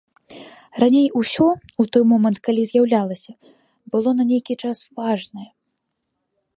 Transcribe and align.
Раней 0.83 1.05
усё, 1.19 1.47
у 1.83 1.85
той 1.97 2.03
момант, 2.13 2.37
калі 2.47 2.61
з'яўлялася, 2.71 3.31
было 3.97 4.09
на 4.23 4.29
нейкі 4.35 4.53
час 4.65 4.77
важнае. 5.03 5.49